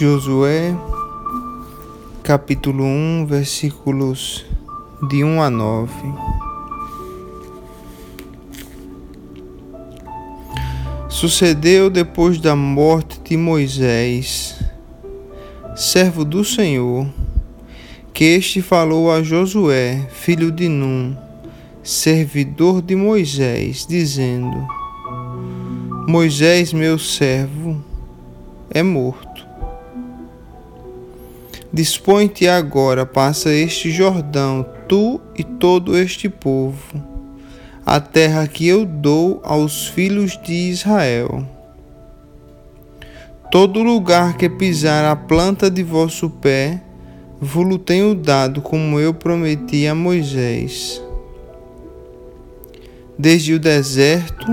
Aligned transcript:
Josué, 0.00 0.76
capítulo 2.22 2.84
1, 2.84 3.26
versículos 3.26 4.46
de 5.08 5.24
1 5.24 5.42
a 5.42 5.50
9. 5.50 5.92
Sucedeu 11.08 11.90
depois 11.90 12.38
da 12.38 12.54
morte 12.54 13.18
de 13.24 13.36
Moisés, 13.36 14.62
servo 15.74 16.24
do 16.24 16.44
Senhor, 16.44 17.04
que 18.14 18.22
este 18.24 18.62
falou 18.62 19.10
a 19.10 19.20
Josué, 19.20 20.06
filho 20.12 20.52
de 20.52 20.68
Num, 20.68 21.16
servidor 21.82 22.82
de 22.82 22.94
Moisés, 22.94 23.84
dizendo: 23.84 24.64
Moisés, 26.06 26.72
meu 26.72 27.00
servo, 27.00 27.82
é 28.70 28.80
morto 28.80 29.27
Dispõe-te 31.78 32.48
agora, 32.48 33.06
passa 33.06 33.54
este 33.54 33.88
Jordão, 33.88 34.66
tu 34.88 35.20
e 35.36 35.44
todo 35.44 35.96
este 35.96 36.28
povo, 36.28 37.00
a 37.86 38.00
terra 38.00 38.48
que 38.48 38.66
eu 38.66 38.84
dou 38.84 39.40
aos 39.44 39.86
filhos 39.86 40.36
de 40.42 40.52
Israel. 40.52 41.46
Todo 43.52 43.84
lugar 43.84 44.36
que 44.36 44.48
pisar 44.48 45.04
a 45.04 45.14
planta 45.14 45.70
de 45.70 45.84
vosso 45.84 46.28
pé, 46.28 46.82
vos 47.40 47.64
tenho 47.86 48.12
dado, 48.12 48.60
como 48.60 48.98
eu 48.98 49.14
prometi 49.14 49.86
a 49.86 49.94
Moisés. 49.94 51.00
Desde 53.16 53.54
o 53.54 53.60
deserto 53.60 54.48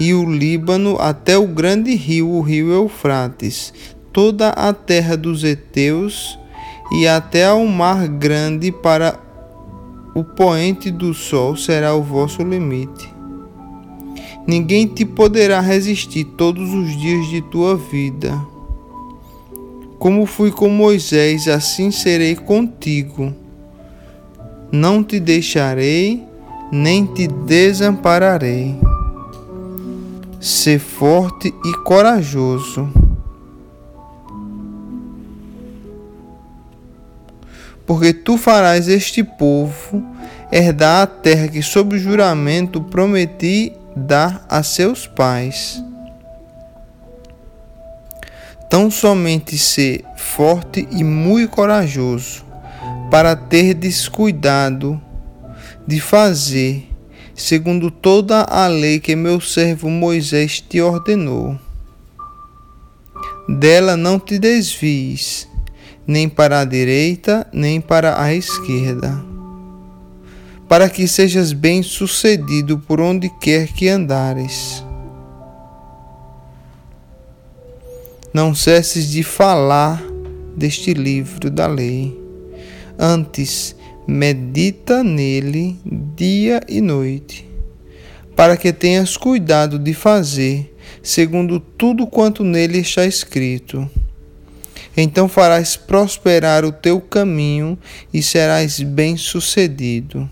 e 0.00 0.12
o 0.12 0.28
Líbano 0.28 0.96
até 0.98 1.38
o 1.38 1.46
grande 1.46 1.94
rio, 1.94 2.28
o 2.28 2.40
rio 2.40 2.72
Eufrates, 2.72 3.72
toda 4.16 4.48
a 4.48 4.72
terra 4.72 5.14
dos 5.14 5.44
heteus 5.44 6.38
e 6.90 7.06
até 7.06 7.44
ao 7.44 7.66
mar 7.66 8.08
grande 8.08 8.72
para 8.72 9.20
o 10.14 10.24
poente 10.24 10.90
do 10.90 11.12
sol 11.12 11.54
será 11.54 11.94
o 11.94 12.02
vosso 12.02 12.42
limite. 12.42 13.14
Ninguém 14.46 14.86
te 14.86 15.04
poderá 15.04 15.60
resistir 15.60 16.24
todos 16.24 16.72
os 16.72 16.96
dias 16.96 17.26
de 17.26 17.42
tua 17.42 17.76
vida. 17.76 18.32
Como 19.98 20.24
fui 20.24 20.50
com 20.50 20.70
Moisés, 20.70 21.46
assim 21.46 21.90
serei 21.90 22.34
contigo. 22.34 23.34
Não 24.72 25.04
te 25.04 25.20
deixarei, 25.20 26.24
nem 26.72 27.04
te 27.04 27.26
desampararei. 27.26 28.80
Ser 30.40 30.78
forte 30.78 31.48
e 31.48 31.72
corajoso 31.84 32.88
porque 37.86 38.12
tu 38.12 38.36
farás 38.36 38.88
este 38.88 39.22
povo 39.22 40.02
herdar 40.50 41.02
a 41.02 41.06
terra 41.06 41.48
que, 41.48 41.62
sob 41.62 41.96
juramento, 41.98 42.80
prometi 42.80 43.72
dar 43.94 44.44
a 44.48 44.62
seus 44.62 45.06
pais. 45.06 45.82
Tão 48.68 48.90
somente 48.90 49.56
ser 49.56 50.04
forte 50.16 50.86
e 50.90 51.04
muito 51.04 51.50
corajoso, 51.50 52.44
para 53.10 53.36
ter 53.36 53.74
descuidado 53.74 55.00
de 55.86 56.00
fazer, 56.00 56.90
segundo 57.34 57.90
toda 57.90 58.42
a 58.42 58.66
lei 58.66 58.98
que 58.98 59.14
meu 59.14 59.40
servo 59.40 59.88
Moisés 59.88 60.60
te 60.60 60.80
ordenou. 60.80 61.56
Dela 63.48 63.96
não 63.96 64.18
te 64.18 64.40
desvies 64.40 65.48
nem 66.06 66.28
para 66.28 66.60
a 66.60 66.64
direita, 66.64 67.46
nem 67.52 67.80
para 67.80 68.22
a 68.22 68.32
esquerda, 68.32 69.24
para 70.68 70.88
que 70.88 71.08
sejas 71.08 71.52
bem-sucedido 71.52 72.78
por 72.78 73.00
onde 73.00 73.28
quer 73.40 73.68
que 73.68 73.88
andares. 73.88 74.84
Não 78.32 78.54
cesses 78.54 79.10
de 79.10 79.22
falar 79.22 80.02
deste 80.56 80.92
livro 80.92 81.50
da 81.50 81.66
lei. 81.66 82.16
Antes, 82.98 83.74
medita 84.06 85.02
nele 85.02 85.76
dia 86.14 86.60
e 86.68 86.80
noite, 86.80 87.48
para 88.36 88.56
que 88.56 88.72
tenhas 88.72 89.16
cuidado 89.16 89.78
de 89.78 89.92
fazer 89.94 90.72
segundo 91.02 91.58
tudo 91.58 92.06
quanto 92.06 92.44
nele 92.44 92.78
está 92.78 93.04
escrito 93.04 93.88
então 94.96 95.28
farás 95.28 95.76
prosperar 95.76 96.64
o 96.64 96.72
teu 96.72 97.00
caminho 97.00 97.78
e 98.12 98.22
serás 98.22 98.80
bem-sucedido. 98.80 100.28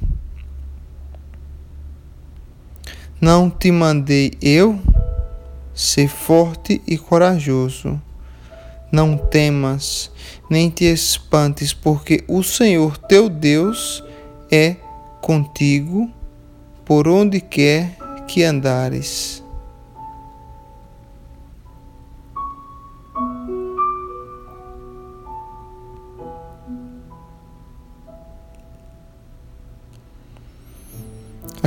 Não 3.20 3.50
te 3.50 3.70
mandei 3.70 4.32
eu? 4.40 4.80
Ser 5.74 6.08
forte 6.08 6.80
e 6.86 6.96
corajoso. 6.96 8.00
Não 8.90 9.16
temas, 9.16 10.10
nem 10.48 10.70
te 10.70 10.84
espantes, 10.84 11.72
porque 11.72 12.24
o 12.28 12.42
Senhor 12.42 12.96
teu 12.96 13.28
Deus 13.28 14.02
é 14.50 14.76
contigo 15.20 16.10
por 16.84 17.08
onde 17.08 17.40
quer 17.40 17.96
que 18.26 18.44
andares. 18.44 19.43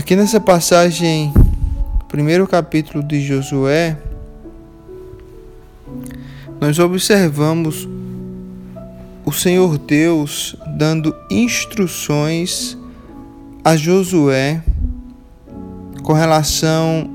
Aqui 0.08 0.16
nessa 0.16 0.40
passagem, 0.40 1.34
primeiro 2.08 2.48
capítulo 2.48 3.04
de 3.04 3.20
Josué, 3.20 3.98
nós 6.62 6.80
observamos 6.80 7.86
o 9.26 9.34
Senhor 9.34 9.78
Deus 9.78 10.56
dando 10.78 11.14
instruções 11.30 12.78
a 13.66 13.76
Josué 13.76 14.64
com 16.04 16.14
relação 16.14 17.10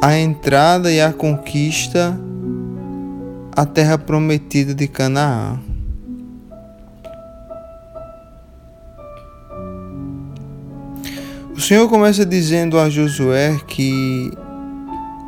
à 0.00 0.16
entrada 0.16 0.92
e 0.92 1.00
à 1.00 1.12
conquista 1.12 2.16
à 3.50 3.66
terra 3.66 3.98
prometida 3.98 4.72
de 4.72 4.86
Canaã. 4.86 5.58
O 11.58 11.60
Senhor 11.60 11.88
começa 11.88 12.24
dizendo 12.24 12.78
a 12.78 12.88
Josué 12.88 13.60
que 13.66 14.30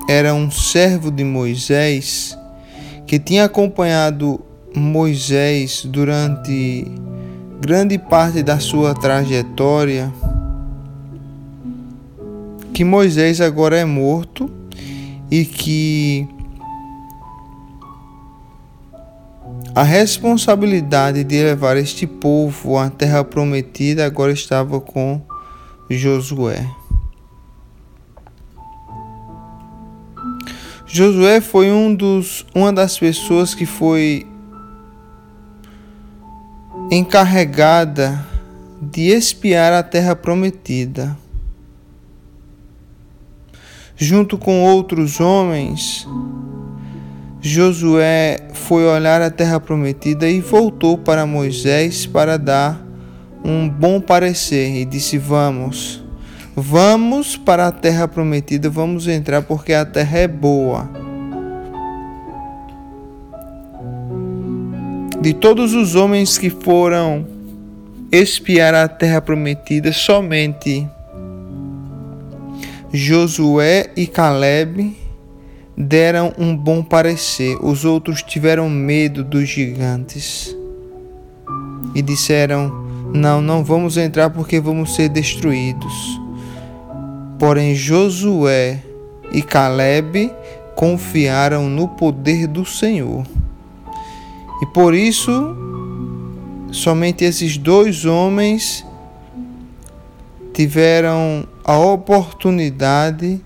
era 0.09 0.33
um 0.33 0.49
servo 0.49 1.11
de 1.11 1.25
Moisés, 1.25 2.39
que 3.05 3.19
tinha 3.19 3.47
acompanhado 3.47 4.41
Moisés 4.73 5.85
durante 5.85 6.87
grande 7.61 7.99
parte 7.99 8.45
da 8.45 8.61
sua 8.61 8.95
trajetória, 8.95 10.15
que 12.73 12.85
Moisés 12.85 13.41
agora 13.41 13.77
é 13.77 13.85
morto 13.85 14.49
e 15.29 15.45
que 15.45 16.29
a 19.75 19.83
responsabilidade 19.83 21.25
de 21.25 21.43
levar 21.43 21.77
este 21.77 22.07
povo 22.07 22.79
à 22.79 22.89
terra 22.89 23.25
prometida 23.25 24.07
agora 24.07 24.31
estava 24.31 24.81
com 24.81 25.21
Josué. 25.97 26.69
Josué 30.87 31.41
foi 31.41 31.71
um 31.71 31.95
dos, 31.95 32.45
uma 32.55 32.73
das 32.73 32.99
pessoas 32.99 33.55
que 33.55 33.67
foi 33.67 34.27
encarregada 36.91 38.27
de 38.81 39.03
espiar 39.03 39.73
a 39.73 39.83
terra 39.83 40.17
prometida. 40.17 41.17
Junto 43.97 44.39
com 44.39 44.65
outros 44.65 45.21
homens, 45.21 46.09
Josué 47.41 48.49
foi 48.55 48.85
olhar 48.85 49.23
a 49.23 49.31
terra 49.31 49.61
prometida 49.61 50.29
e 50.29 50.41
voltou 50.41 50.99
para 50.99 51.27
Moisés 51.27 52.07
para 52.07 52.37
dar 52.37 52.90
um 53.45 53.69
bom 53.69 54.01
parecer 54.01 54.77
e 54.77 54.85
disse: 54.85 55.19
Vamos, 55.19 56.03
vamos 56.55 57.37
para 57.37 57.69
a 57.69 57.73
terra 57.73 58.07
prometida, 58.07 58.69
vamos 58.69 59.09
entrar 59.09 59.43
porque 59.43 59.73
a 59.73 59.85
terra 59.85 60.19
é 60.19 60.29
boa. 60.29 60.91
De 65.21 65.35
todos 65.35 65.75
os 65.75 65.95
homens 65.95 66.39
que 66.39 66.49
foram 66.49 67.27
espiar 68.11 68.75
a 68.75 68.89
terra 68.89 69.21
prometida, 69.21 69.93
somente 69.93 70.89
Josué 72.93 73.91
e 73.97 74.07
Caleb 74.07 74.97
deram 75.77 76.33
um 76.37 76.57
bom 76.57 76.83
parecer, 76.83 77.57
os 77.63 77.85
outros 77.85 78.23
tiveram 78.23 78.69
medo 78.69 79.23
dos 79.23 79.49
gigantes 79.49 80.57
e 81.95 82.03
disseram: 82.03 82.90
Não, 83.13 83.41
não 83.41 83.65
vamos 83.65 83.97
entrar 83.97 84.31
porque 84.31 84.61
vamos 84.61 84.95
ser 84.95 85.09
destruídos. 85.09 86.21
Porém, 87.39 87.75
Josué 87.75 88.83
e 89.33 89.43
Caleb 89.43 90.33
confiaram 90.77 91.69
no 91.69 91.89
poder 91.89 92.47
do 92.47 92.65
Senhor. 92.65 93.27
E 94.63 94.67
por 94.67 94.95
isso, 94.95 95.57
somente 96.71 97.25
esses 97.25 97.57
dois 97.57 98.05
homens 98.05 98.87
tiveram 100.53 101.47
a 101.65 101.79
oportunidade 101.79 103.41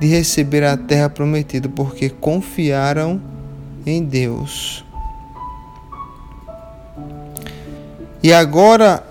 de 0.00 0.06
receber 0.06 0.64
a 0.64 0.76
terra 0.76 1.10
prometida, 1.10 1.68
porque 1.68 2.08
confiaram 2.08 3.20
em 3.84 4.02
Deus. 4.02 4.84
E 8.22 8.32
agora 8.32 9.04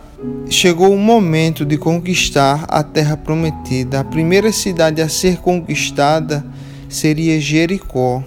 chegou 0.49 0.93
o 0.93 0.97
momento 0.97 1.65
de 1.65 1.77
conquistar 1.77 2.65
a 2.67 2.83
terra 2.83 3.15
prometida. 3.15 3.99
A 4.01 4.03
primeira 4.03 4.51
cidade 4.51 5.01
a 5.01 5.07
ser 5.07 5.37
conquistada 5.37 6.45
seria 6.89 7.39
Jericó, 7.39 8.23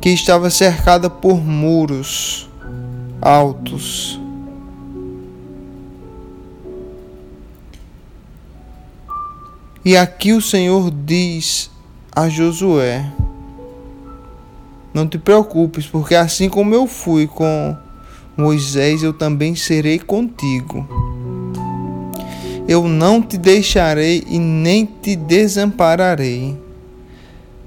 que 0.00 0.10
estava 0.10 0.50
cercada 0.50 1.08
por 1.10 1.36
muros 1.44 2.48
altos. 3.20 4.18
E 9.84 9.96
aqui 9.96 10.32
o 10.32 10.42
Senhor 10.42 10.90
diz 10.90 11.70
a 12.14 12.28
Josué: 12.28 13.10
não 14.92 15.06
te 15.06 15.18
preocupes, 15.18 15.86
porque 15.86 16.14
assim 16.14 16.48
como 16.48 16.74
eu 16.74 16.86
fui 16.86 17.26
com 17.26 17.76
Moisés, 18.36 19.02
eu 19.02 19.12
também 19.12 19.54
serei 19.54 19.98
contigo. 19.98 20.88
Eu 22.66 22.86
não 22.86 23.20
te 23.20 23.36
deixarei 23.36 24.24
e 24.28 24.38
nem 24.38 24.86
te 24.86 25.16
desampararei. 25.16 26.56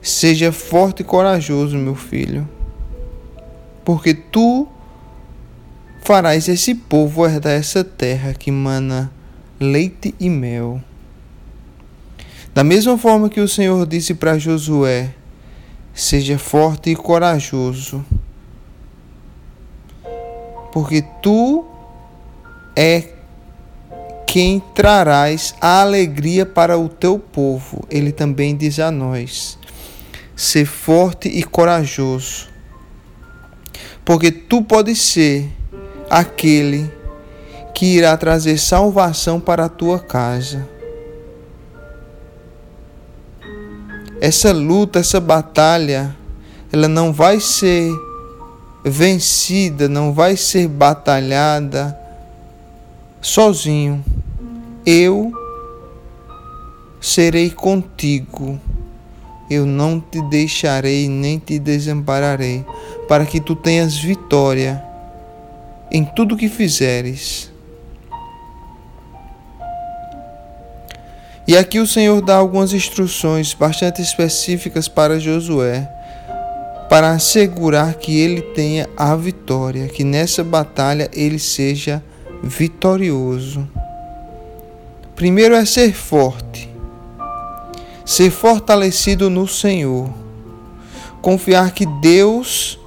Seja 0.01 0.51
forte 0.51 1.01
e 1.01 1.05
corajoso, 1.05 1.77
meu 1.77 1.95
filho, 1.95 2.47
porque 3.85 4.13
tu 4.13 4.67
farás 6.03 6.49
esse 6.49 6.75
povo 6.75 7.25
herdar 7.25 7.53
essa 7.53 7.83
terra 7.83 8.33
que 8.33 8.51
mana 8.51 9.09
leite 9.59 10.13
e 10.19 10.29
mel. 10.29 10.81
Da 12.53 12.63
mesma 12.63 12.97
forma 12.97 13.29
que 13.29 13.39
o 13.39 13.47
Senhor 13.47 13.85
disse 13.87 14.13
para 14.13 14.37
Josué: 14.37 15.13
Seja 15.93 16.39
forte 16.39 16.89
e 16.89 16.95
corajoso, 16.95 18.03
porque 20.71 21.03
tu 21.21 21.65
é 22.75 23.09
quem 24.25 24.59
trarás 24.73 25.53
a 25.61 25.81
alegria 25.81 26.43
para 26.43 26.79
o 26.79 26.89
teu 26.89 27.19
povo. 27.19 27.85
Ele 27.91 28.11
também 28.11 28.55
diz 28.55 28.79
a 28.79 28.89
nós: 28.89 29.59
ser 30.35 30.65
forte 30.65 31.29
e 31.29 31.43
corajoso, 31.43 32.47
porque 34.03 34.31
tu 34.31 34.63
podes 34.63 34.99
ser 34.99 35.47
aquele 36.09 36.91
que 37.75 37.97
irá 37.97 38.17
trazer 38.17 38.57
salvação 38.57 39.39
para 39.39 39.65
a 39.65 39.69
tua 39.69 39.99
casa. 39.99 40.72
Essa 44.23 44.53
luta, 44.53 44.99
essa 44.99 45.19
batalha, 45.19 46.15
ela 46.71 46.87
não 46.87 47.11
vai 47.11 47.41
ser 47.41 47.91
vencida, 48.81 49.89
não 49.89 50.13
vai 50.13 50.37
ser 50.37 50.69
batalhada 50.69 51.93
sozinho. 53.21 54.01
Eu 54.85 55.29
serei 57.01 57.49
contigo. 57.49 58.57
Eu 59.49 59.65
não 59.65 59.99
te 59.99 60.21
deixarei 60.29 61.09
nem 61.09 61.37
te 61.37 61.59
desampararei, 61.59 62.65
para 63.09 63.25
que 63.25 63.41
tu 63.41 63.57
tenhas 63.57 63.97
vitória 63.97 64.81
em 65.91 66.05
tudo 66.05 66.37
que 66.37 66.47
fizeres. 66.47 67.51
E 71.45 71.57
aqui 71.57 71.77
o 71.77 71.87
Senhor 71.87 72.21
dá 72.21 72.37
algumas 72.37 72.71
instruções 72.71 73.53
bastante 73.53 74.01
específicas 74.01 74.87
para 74.87 75.19
Josué, 75.19 75.89
para 76.89 77.11
assegurar 77.11 77.95
que 77.95 78.17
ele 78.17 78.41
tenha 78.41 78.87
a 78.95 79.13
vitória, 79.15 79.89
que 79.89 80.05
nessa 80.05 80.41
batalha 80.41 81.09
ele 81.11 81.37
seja 81.37 82.01
vitorioso. 82.41 83.67
Primeiro 85.17 85.53
é 85.53 85.65
ser 85.65 85.93
forte, 85.93 86.69
ser 88.05 88.31
fortalecido 88.31 89.29
no 89.29 89.45
Senhor, 89.45 90.09
confiar 91.21 91.71
que 91.71 91.85
Deus 91.85 92.79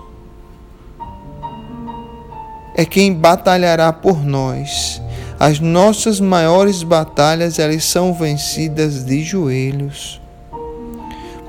é 2.74 2.86
quem 2.86 3.12
batalhará 3.12 3.92
por 3.92 4.24
nós 4.24 5.00
as 5.38 5.60
nossas 5.60 6.18
maiores 6.18 6.82
batalhas 6.82 7.58
elas 7.58 7.84
são 7.84 8.14
vencidas 8.14 9.04
de 9.04 9.22
joelhos. 9.22 10.20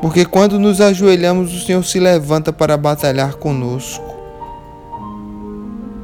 Porque 0.02 0.26
quando 0.26 0.60
nos 0.60 0.82
ajoelhamos, 0.82 1.54
o 1.54 1.66
Senhor 1.66 1.84
se 1.84 2.00
levanta 2.00 2.52
para 2.52 2.78
batalhar 2.78 3.36
conosco 3.36 4.06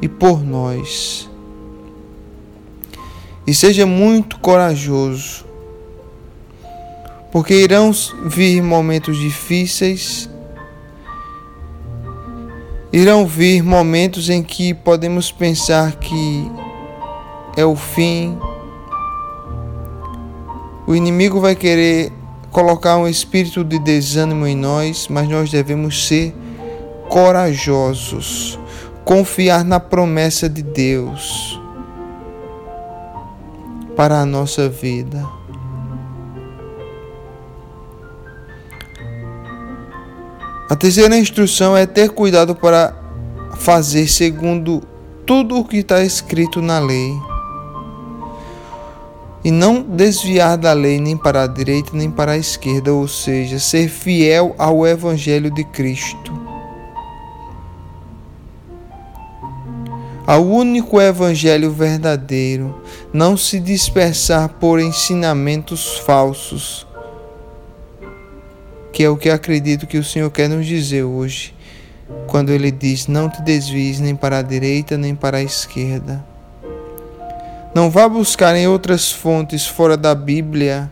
e 0.01 0.07
por 0.07 0.43
nós. 0.43 1.29
E 3.45 3.53
seja 3.53 3.85
muito 3.85 4.39
corajoso, 4.39 5.45
porque 7.31 7.53
irão 7.53 7.91
vir 8.25 8.61
momentos 8.61 9.17
difíceis, 9.17 10.29
irão 12.91 13.27
vir 13.27 13.61
momentos 13.61 14.29
em 14.29 14.41
que 14.41 14.73
podemos 14.73 15.29
pensar 15.29 15.97
que 15.97 16.49
é 17.55 17.65
o 17.65 17.75
fim. 17.75 18.37
O 20.85 20.95
inimigo 20.95 21.39
vai 21.39 21.55
querer 21.55 22.11
colocar 22.51 22.97
um 22.97 23.07
espírito 23.07 23.63
de 23.63 23.79
desânimo 23.79 24.45
em 24.45 24.55
nós, 24.55 25.07
mas 25.09 25.27
nós 25.27 25.49
devemos 25.49 26.07
ser 26.07 26.35
corajosos, 27.09 28.59
confiar 29.03 29.63
na 29.63 29.79
promessa 29.79 30.49
de 30.49 30.61
Deus 30.61 31.59
para 33.95 34.19
a 34.19 34.25
nossa 34.25 34.67
vida. 34.67 35.23
A 40.69 40.75
terceira 40.75 41.15
instrução 41.17 41.77
é 41.77 41.85
ter 41.85 42.09
cuidado 42.09 42.55
para 42.55 42.95
fazer 43.57 44.07
segundo 44.07 44.81
tudo 45.25 45.57
o 45.59 45.65
que 45.65 45.77
está 45.77 46.03
escrito 46.03 46.61
na 46.61 46.79
lei 46.79 47.13
e 49.43 49.51
não 49.51 49.81
desviar 49.81 50.57
da 50.57 50.71
lei 50.71 50.99
nem 50.99 51.17
para 51.17 51.43
a 51.43 51.47
direita 51.47 51.91
nem 51.93 52.09
para 52.09 52.33
a 52.33 52.37
esquerda, 52.37 52.93
ou 52.93 53.07
seja, 53.07 53.59
ser 53.59 53.89
fiel 53.89 54.55
ao 54.57 54.87
Evangelho 54.87 55.51
de 55.51 55.63
Cristo. 55.65 56.31
Ao 60.25 60.41
único 60.41 61.01
Evangelho 61.01 61.69
verdadeiro, 61.69 62.81
não 63.11 63.35
se 63.35 63.59
dispersar 63.59 64.47
por 64.47 64.79
ensinamentos 64.79 65.97
falsos, 65.97 66.87
que 68.93 69.03
é 69.03 69.09
o 69.09 69.17
que 69.17 69.29
acredito 69.29 69.85
que 69.85 69.97
o 69.97 70.03
Senhor 70.03 70.31
quer 70.31 70.47
nos 70.47 70.65
dizer 70.65 71.03
hoje, 71.03 71.53
quando 72.27 72.51
Ele 72.51 72.71
diz: 72.71 73.07
Não 73.07 73.29
te 73.29 73.41
desvies 73.41 73.99
nem 73.99 74.15
para 74.15 74.37
a 74.37 74.41
direita 74.41 74.97
nem 74.97 75.13
para 75.13 75.39
a 75.39 75.43
esquerda. 75.43 76.32
Não 77.73 77.89
vá 77.89 78.07
buscar 78.07 78.55
em 78.55 78.67
outras 78.67 79.11
fontes 79.11 79.65
fora 79.65 79.97
da 79.97 80.13
Bíblia 80.13 80.91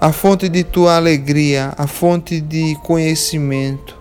a 0.00 0.10
fonte 0.10 0.48
de 0.48 0.64
tua 0.64 0.96
alegria, 0.96 1.72
a 1.78 1.86
fonte 1.86 2.40
de 2.40 2.76
conhecimento. 2.82 3.96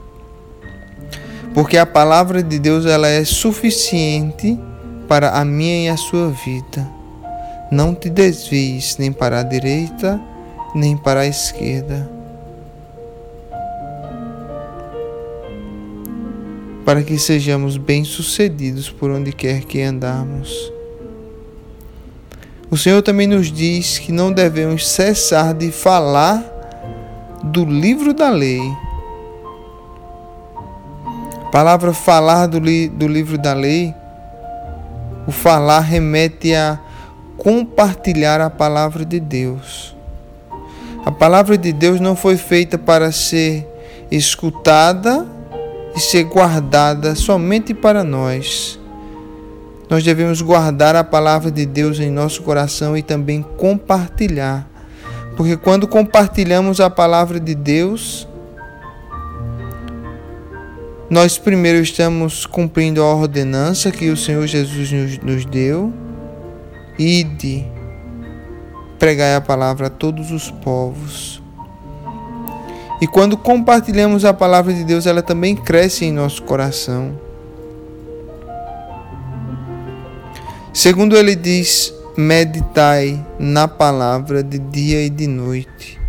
Porque 1.53 1.77
a 1.77 1.85
palavra 1.85 2.41
de 2.41 2.57
Deus 2.57 2.87
ela 2.87 3.07
é 3.07 3.23
suficiente 3.23 4.59
para 5.07 5.37
a 5.39 5.45
minha 5.45 5.85
e 5.85 5.89
a 5.89 5.97
sua 5.97 6.31
vida. 6.31 6.89
Não 7.71 7.93
te 7.93 8.09
desvies 8.09 8.97
nem 8.97 9.11
para 9.11 9.41
a 9.41 9.43
direita, 9.43 10.19
nem 10.73 10.97
para 10.97 11.19
a 11.19 11.27
esquerda. 11.27 12.20
Para 16.85 17.03
que 17.03 17.17
sejamos 17.17 17.77
bem-sucedidos 17.77 18.89
por 18.89 19.11
onde 19.11 19.31
quer 19.31 19.61
que 19.65 19.81
andarmos. 19.81 20.71
O 22.69 22.77
Senhor 22.77 23.01
também 23.01 23.27
nos 23.27 23.51
diz 23.51 23.99
que 23.99 24.11
não 24.11 24.31
devemos 24.31 24.87
cessar 24.87 25.53
de 25.53 25.71
falar 25.71 26.41
do 27.43 27.65
livro 27.65 28.13
da 28.13 28.29
lei. 28.29 28.61
A 31.45 31.49
palavra 31.51 31.93
falar 31.93 32.47
do, 32.47 32.59
li 32.59 32.87
do 32.87 33.07
livro 33.07 33.37
da 33.37 33.53
lei, 33.53 33.93
o 35.27 35.31
falar 35.31 35.81
remete 35.81 36.55
a 36.55 36.79
compartilhar 37.37 38.39
a 38.39 38.49
palavra 38.49 39.03
de 39.03 39.19
Deus. 39.19 39.95
A 41.05 41.11
palavra 41.11 41.57
de 41.57 41.73
Deus 41.73 41.99
não 41.99 42.15
foi 42.15 42.37
feita 42.37 42.77
para 42.77 43.11
ser 43.11 43.67
escutada 44.09 45.27
e 45.95 45.99
ser 45.99 46.23
guardada 46.23 47.15
somente 47.15 47.73
para 47.73 48.03
nós. 48.03 48.79
Nós 49.89 50.03
devemos 50.03 50.41
guardar 50.41 50.95
a 50.95 51.03
palavra 51.03 51.51
de 51.51 51.65
Deus 51.65 51.99
em 51.99 52.09
nosso 52.09 52.43
coração 52.43 52.95
e 52.95 53.01
também 53.01 53.41
compartilhar. 53.41 54.65
Porque 55.35 55.57
quando 55.57 55.87
compartilhamos 55.87 56.79
a 56.79 56.89
palavra 56.89 57.39
de 57.39 57.53
Deus, 57.53 58.27
nós 61.09 61.37
primeiro 61.37 61.79
estamos 61.79 62.45
cumprindo 62.45 63.01
a 63.01 63.13
ordenança 63.13 63.91
que 63.91 64.09
o 64.09 64.15
Senhor 64.15 64.47
Jesus 64.47 64.91
nos, 64.93 65.17
nos 65.17 65.45
deu. 65.45 65.91
Ide, 66.97 67.65
pregai 68.97 69.35
a 69.35 69.41
palavra 69.41 69.87
a 69.87 69.89
todos 69.89 70.31
os 70.31 70.49
povos. 70.49 71.40
E 73.01 73.07
quando 73.07 73.35
compartilhamos 73.35 74.23
a 74.23 74.31
palavra 74.31 74.71
de 74.71 74.83
Deus, 74.83 75.07
ela 75.07 75.23
também 75.23 75.55
cresce 75.55 76.05
em 76.05 76.11
nosso 76.11 76.43
coração. 76.43 77.19
Segundo 80.71 81.17
ele 81.17 81.35
diz, 81.35 81.91
meditai 82.15 83.19
na 83.39 83.67
palavra 83.67 84.43
de 84.43 84.59
dia 84.59 85.03
e 85.03 85.09
de 85.09 85.25
noite. 85.25 85.99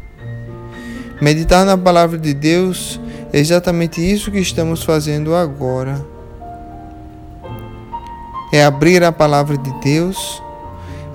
Meditar 1.19 1.65
na 1.65 1.79
palavra 1.79 2.19
de 2.19 2.35
Deus 2.35 3.01
é 3.33 3.39
exatamente 3.39 4.01
isso 4.01 4.31
que 4.31 4.39
estamos 4.39 4.83
fazendo 4.83 5.35
agora. 5.35 6.05
É 8.53 8.63
abrir 8.63 9.03
a 9.03 9.11
palavra 9.11 9.57
de 9.57 9.73
Deus, 9.81 10.43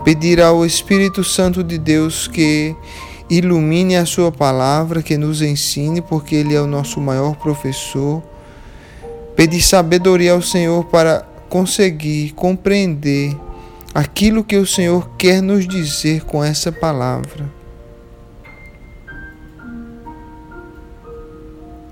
pedir 0.04 0.42
ao 0.42 0.66
Espírito 0.66 1.24
Santo 1.24 1.64
de 1.64 1.78
Deus 1.78 2.28
que 2.28 2.76
ilumine 3.30 3.96
a 3.96 4.06
Sua 4.06 4.32
palavra, 4.32 5.04
que 5.04 5.18
nos 5.18 5.42
ensine, 5.42 6.02
porque 6.02 6.36
Ele 6.36 6.56
é 6.56 6.62
o 6.62 6.68
nosso 6.68 7.02
maior 7.02 7.36
professor. 7.36 8.24
Pedir 9.36 9.62
sabedoria 9.62 10.34
ao 10.34 10.42
Senhor 10.42 10.86
para 10.86 11.26
conseguir 11.50 12.32
compreender 12.32 13.38
aquilo 13.94 14.44
que 14.44 14.58
o 14.58 14.66
Senhor 14.66 15.10
quer 15.18 15.42
nos 15.42 15.68
dizer 15.68 16.24
com 16.24 16.44
essa 16.44 16.72
palavra. 16.72 17.58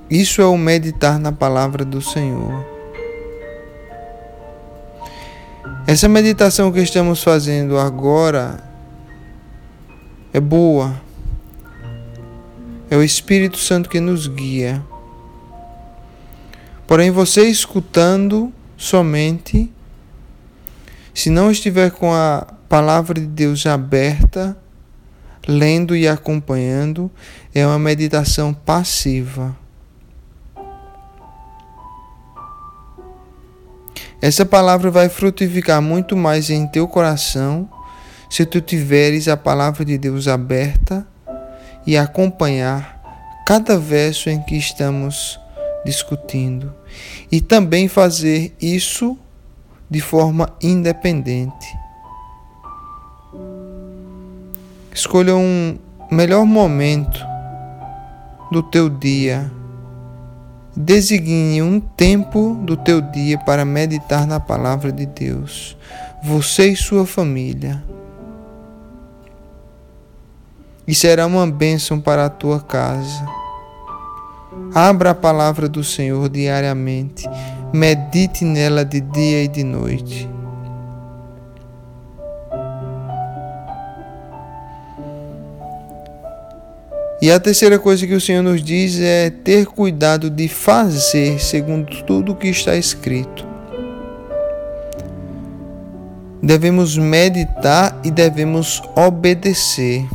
Isso 0.09 0.41
é 0.41 0.45
o 0.45 0.57
meditar 0.57 1.19
na 1.19 1.31
palavra 1.31 1.83
do 1.83 2.01
Senhor. 2.01 2.65
Essa 5.87 6.07
meditação 6.07 6.71
que 6.71 6.79
estamos 6.79 7.23
fazendo 7.23 7.77
agora 7.77 8.63
é 10.33 10.39
boa. 10.39 11.04
É 12.89 12.95
o 12.95 13.03
Espírito 13.03 13.57
Santo 13.57 13.89
que 13.89 13.99
nos 13.99 14.27
guia. 14.27 14.83
Porém, 16.85 17.09
você 17.09 17.47
escutando 17.47 18.53
somente, 18.77 19.71
se 21.13 21.31
não 21.31 21.49
estiver 21.49 21.89
com 21.89 22.13
a 22.13 22.45
palavra 22.69 23.19
de 23.19 23.25
Deus 23.25 23.65
aberta, 23.65 24.55
lendo 25.47 25.95
e 25.95 26.07
acompanhando, 26.07 27.09
é 27.53 27.65
uma 27.65 27.79
meditação 27.79 28.53
passiva. 28.53 29.57
Essa 34.21 34.45
palavra 34.45 34.91
vai 34.91 35.09
frutificar 35.09 35.81
muito 35.81 36.15
mais 36.15 36.49
em 36.49 36.67
teu 36.67 36.87
coração 36.87 37.69
se 38.29 38.45
tu 38.45 38.61
tiveres 38.61 39.27
a 39.27 39.37
palavra 39.37 39.83
de 39.83 39.97
Deus 39.97 40.27
aberta 40.27 41.05
e 41.85 41.97
acompanhar 41.97 42.95
cada 43.45 43.77
verso 43.77 44.29
em 44.29 44.41
que 44.41 44.57
estamos 44.57 45.39
discutindo. 45.85 46.73
E 47.31 47.39
também 47.39 47.87
fazer 47.87 48.55
isso 48.59 49.17
de 49.89 50.01
forma 50.01 50.49
independente. 50.61 51.77
Escolha 54.93 55.35
um 55.35 55.77
melhor 56.09 56.45
momento 56.45 57.19
do 58.51 58.63
teu 58.63 58.89
dia. 58.89 59.51
Designe 60.75 61.61
um 61.61 61.79
tempo 61.79 62.55
do 62.63 62.75
teu 62.75 63.01
dia 63.01 63.37
para 63.37 63.63
meditar 63.63 64.25
na 64.25 64.39
palavra 64.39 64.91
de 64.91 65.05
Deus. 65.05 65.77
Você 66.23 66.69
e 66.69 66.75
sua 66.75 67.05
família. 67.05 67.83
E 70.87 70.93
será 70.93 71.25
uma 71.25 71.47
bênção 71.47 71.99
para 71.99 72.25
a 72.25 72.29
tua 72.29 72.59
casa. 72.59 73.25
Abra 74.73 75.11
a 75.11 75.15
palavra 75.15 75.67
do 75.67 75.83
Senhor 75.83 76.29
diariamente 76.29 77.27
medite 77.75 78.45
nela 78.45 78.85
de 78.85 79.01
dia 79.01 79.43
e 79.43 79.47
de 79.47 79.63
noite. 79.63 80.29
E 87.21 87.31
a 87.31 87.39
terceira 87.39 87.79
coisa 87.79 88.05
que 88.05 88.13
o 88.13 88.21
Senhor 88.21 88.43
nos 88.43 88.63
diz 88.63 88.99
é 88.99 89.29
ter 89.29 89.65
cuidado 89.65 90.29
de 90.29 90.47
fazer 90.47 91.39
segundo 91.39 92.03
tudo 92.03 92.33
o 92.33 92.35
que 92.35 92.47
está 92.47 92.75
escrito. 92.75 93.45
Devemos 96.41 96.97
meditar 96.97 97.99
e 98.03 98.11
devemos 98.11 98.81
obedecer. 98.95 100.05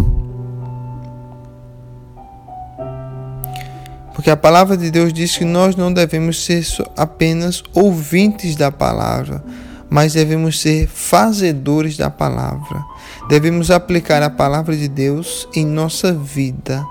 Porque 4.20 4.28
a 4.28 4.36
palavra 4.36 4.76
de 4.76 4.90
Deus 4.90 5.14
diz 5.14 5.38
que 5.38 5.46
nós 5.46 5.74
não 5.76 5.90
devemos 5.90 6.44
ser 6.44 6.62
apenas 6.94 7.62
ouvintes 7.72 8.54
da 8.54 8.70
palavra, 8.70 9.42
mas 9.88 10.12
devemos 10.12 10.60
ser 10.60 10.86
fazedores 10.88 11.96
da 11.96 12.10
palavra. 12.10 12.84
Devemos 13.30 13.70
aplicar 13.70 14.22
a 14.22 14.28
palavra 14.28 14.76
de 14.76 14.88
Deus 14.88 15.48
em 15.56 15.64
nossa 15.64 16.12
vida 16.12 16.84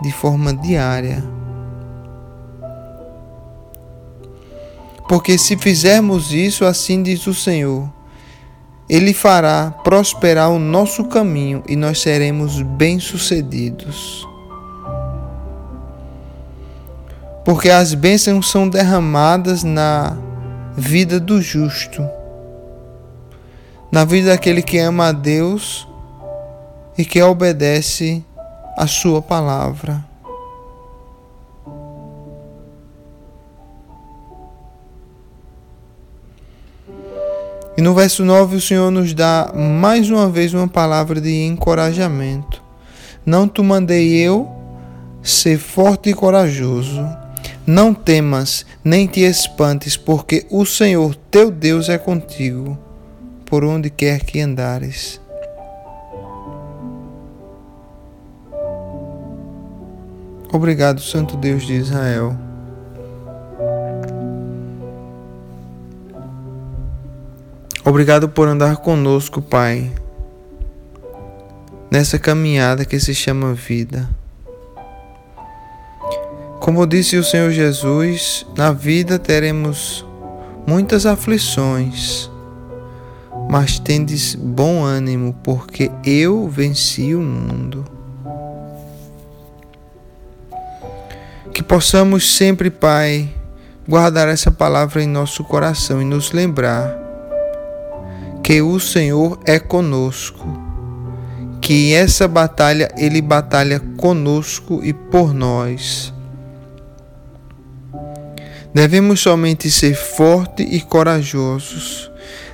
de 0.00 0.12
forma 0.12 0.54
diária. 0.54 1.20
Porque 5.08 5.36
se 5.36 5.56
fizermos 5.56 6.32
isso, 6.32 6.64
assim 6.64 7.02
diz 7.02 7.26
o 7.26 7.34
Senhor, 7.34 7.92
Ele 8.88 9.12
fará 9.12 9.72
prosperar 9.82 10.48
o 10.50 10.60
nosso 10.60 11.06
caminho 11.06 11.60
e 11.68 11.74
nós 11.74 12.00
seremos 12.00 12.62
bem-sucedidos. 12.62 14.27
Porque 17.48 17.70
as 17.70 17.94
bênçãos 17.94 18.50
são 18.50 18.68
derramadas 18.68 19.64
na 19.64 20.14
vida 20.76 21.18
do 21.18 21.40
justo, 21.40 22.06
na 23.90 24.04
vida 24.04 24.28
daquele 24.28 24.60
que 24.60 24.76
ama 24.76 25.06
a 25.06 25.12
Deus 25.12 25.88
e 26.98 27.06
que 27.06 27.22
obedece 27.22 28.22
a 28.76 28.86
Sua 28.86 29.22
palavra. 29.22 30.04
E 37.78 37.80
no 37.80 37.94
verso 37.94 38.26
9 38.26 38.56
o 38.56 38.60
Senhor 38.60 38.90
nos 38.90 39.14
dá 39.14 39.50
mais 39.54 40.10
uma 40.10 40.28
vez 40.28 40.52
uma 40.52 40.68
palavra 40.68 41.18
de 41.18 41.46
encorajamento. 41.46 42.62
Não 43.24 43.48
te 43.48 43.62
mandei 43.62 44.18
eu 44.18 44.46
ser 45.22 45.56
forte 45.56 46.10
e 46.10 46.14
corajoso. 46.14 47.08
Não 47.68 47.92
temas, 47.92 48.64
nem 48.82 49.06
te 49.06 49.20
espantes, 49.20 49.94
porque 49.94 50.46
o 50.50 50.64
Senhor 50.64 51.14
teu 51.30 51.50
Deus 51.50 51.90
é 51.90 51.98
contigo, 51.98 52.78
por 53.44 53.62
onde 53.62 53.90
quer 53.90 54.20
que 54.20 54.40
andares. 54.40 55.20
Obrigado, 60.50 61.02
Santo 61.02 61.36
Deus 61.36 61.66
de 61.66 61.74
Israel. 61.74 62.34
Obrigado 67.84 68.30
por 68.30 68.48
andar 68.48 68.78
conosco, 68.78 69.42
Pai, 69.42 69.92
nessa 71.90 72.18
caminhada 72.18 72.86
que 72.86 72.98
se 72.98 73.14
chama 73.14 73.52
vida. 73.52 74.08
Como 76.68 76.86
disse 76.86 77.16
o 77.16 77.24
Senhor 77.24 77.50
Jesus, 77.50 78.44
na 78.54 78.72
vida 78.72 79.18
teremos 79.18 80.04
muitas 80.66 81.06
aflições, 81.06 82.30
mas 83.48 83.78
tendes 83.78 84.34
bom 84.34 84.84
ânimo, 84.84 85.34
porque 85.42 85.90
eu 86.04 86.46
venci 86.46 87.14
o 87.14 87.22
mundo. 87.22 87.86
Que 91.54 91.62
possamos 91.62 92.36
sempre, 92.36 92.68
Pai, 92.70 93.30
guardar 93.88 94.28
essa 94.28 94.50
palavra 94.50 95.02
em 95.02 95.06
nosso 95.06 95.42
coração 95.44 96.02
e 96.02 96.04
nos 96.04 96.32
lembrar 96.32 96.94
que 98.44 98.60
o 98.60 98.78
Senhor 98.78 99.40
é 99.46 99.58
conosco, 99.58 100.46
que 101.62 101.94
essa 101.94 102.28
batalha 102.28 102.92
ele 102.98 103.22
batalha 103.22 103.80
conosco 103.96 104.84
e 104.84 104.92
por 104.92 105.32
nós. 105.32 106.12
Devemos 108.74 109.20
somente 109.20 109.70
ser 109.70 109.94
fortes 109.94 110.66
e 110.70 110.80
corajosos. 110.80 112.10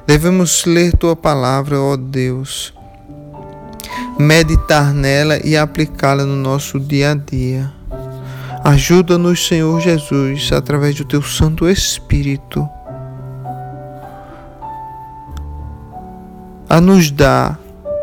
Devemos 0.07 0.65
ler 0.65 0.97
tua 0.97 1.17
palavra, 1.17 1.81
ó 1.81 1.97
Deus, 1.97 2.73
meditar 4.19 4.93
nela 4.93 5.41
e 5.45 5.57
aplicá-la 5.57 6.25
no 6.25 6.37
nosso 6.37 6.79
dia 6.79 7.13
a 7.13 7.15
dia. 7.15 7.73
Ajuda-nos, 8.63 9.47
Senhor 9.47 9.81
Jesus, 9.81 10.53
através 10.53 10.95
do 10.95 11.05
teu 11.05 11.23
Santo 11.23 11.69
Espírito, 11.69 12.67
a 16.69 16.81
nos 16.81 17.11
dar 17.11 17.59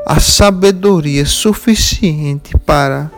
a 0.05 0.19
sabedoria 0.19 1.25
suficiente 1.25 2.57
para 2.59 3.09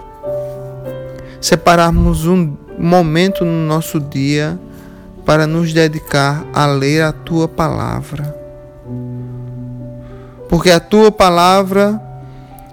separarmos 1.42 2.26
um 2.26 2.56
momento 2.78 3.44
no 3.44 3.68
nosso 3.68 4.00
dia 4.00 4.58
para 5.26 5.48
nos 5.48 5.74
dedicar 5.74 6.46
a 6.54 6.66
ler 6.66 7.02
a 7.02 7.12
tua 7.12 7.48
palavra. 7.48 8.36
Porque 10.50 10.70
a 10.70 10.80
tua 10.80 11.12
palavra 11.12 12.02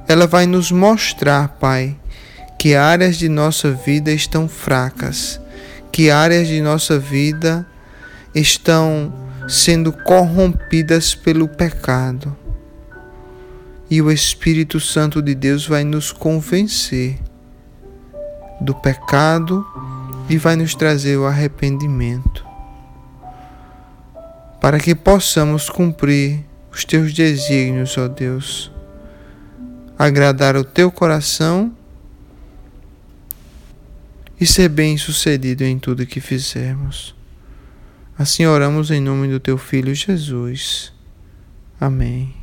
ela 0.07 0.27
vai 0.27 0.47
nos 0.47 0.73
mostrar, 0.73 1.57
Pai, 1.61 1.97
que 2.59 2.75
áreas 2.75 3.17
de 3.17 3.29
nossa 3.29 3.71
vida 3.71 4.11
estão 4.11 4.49
fracas, 4.49 5.41
que 5.93 6.11
áreas 6.11 6.49
de 6.49 6.61
nossa 6.61 6.99
vida 6.99 7.67
estão 8.35 9.13
sendo 9.49 9.93
corrompidas 9.93 11.15
pelo 11.15 11.49
pecado. 11.49 12.37
E 13.89 14.03
o 14.03 14.11
Espírito 14.11 14.79
Santo 14.79 15.23
de 15.23 15.35
Deus 15.35 15.67
vai 15.67 15.85
nos 15.85 16.13
convencer 16.13 17.19
do 18.61 18.75
pecado 18.75 19.65
e 20.31 20.39
vai 20.39 20.55
nos 20.55 20.77
trazer 20.77 21.17
o 21.17 21.27
arrependimento, 21.27 22.47
para 24.61 24.79
que 24.79 24.95
possamos 24.95 25.69
cumprir 25.69 26.45
os 26.73 26.85
teus 26.85 27.13
desígnios, 27.13 27.99
ó 27.99 28.07
Deus, 28.07 28.71
agradar 29.99 30.57
o 30.57 30.63
teu 30.63 30.89
coração 30.89 31.77
e 34.41 34.47
ser 34.47 34.69
bem-sucedido 34.69 35.65
em 35.65 35.81
tudo 35.81 36.07
que 36.07 36.21
fizermos. 36.21 37.13
Assim 38.17 38.47
oramos 38.47 38.93
em 38.93 39.01
nome 39.01 39.27
do 39.29 39.41
teu 39.41 39.59
Filho 39.59 39.93
Jesus. 39.95 40.93
Amém. 41.81 42.40